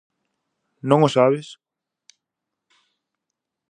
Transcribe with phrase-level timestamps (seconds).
[0.89, 1.47] Non o sabes?